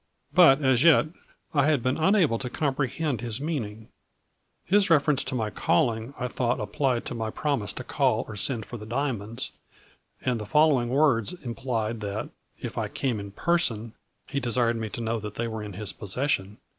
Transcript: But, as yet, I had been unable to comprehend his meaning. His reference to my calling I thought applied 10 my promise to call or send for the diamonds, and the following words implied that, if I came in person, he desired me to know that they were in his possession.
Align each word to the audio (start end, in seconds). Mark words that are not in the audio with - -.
But, 0.33 0.63
as 0.63 0.81
yet, 0.81 1.05
I 1.53 1.67
had 1.67 1.83
been 1.83 1.97
unable 1.97 2.39
to 2.39 2.49
comprehend 2.49 3.21
his 3.21 3.39
meaning. 3.39 3.89
His 4.65 4.89
reference 4.89 5.23
to 5.25 5.35
my 5.35 5.51
calling 5.51 6.15
I 6.19 6.27
thought 6.27 6.59
applied 6.59 7.05
10 7.05 7.15
my 7.15 7.29
promise 7.29 7.71
to 7.73 7.83
call 7.83 8.25
or 8.27 8.35
send 8.35 8.65
for 8.65 8.77
the 8.77 8.87
diamonds, 8.87 9.51
and 10.25 10.41
the 10.41 10.47
following 10.47 10.89
words 10.89 11.33
implied 11.43 11.99
that, 11.99 12.29
if 12.59 12.79
I 12.79 12.87
came 12.87 13.19
in 13.19 13.29
person, 13.29 13.93
he 14.25 14.39
desired 14.39 14.77
me 14.77 14.89
to 14.89 15.01
know 15.01 15.19
that 15.19 15.35
they 15.35 15.47
were 15.47 15.61
in 15.61 15.73
his 15.73 15.93
possession. 15.93 16.57